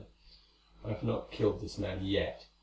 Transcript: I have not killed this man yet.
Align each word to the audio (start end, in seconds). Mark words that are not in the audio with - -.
I 0.83 0.89
have 0.93 1.03
not 1.03 1.29
killed 1.29 1.61
this 1.61 1.77
man 1.77 2.03
yet. 2.03 2.47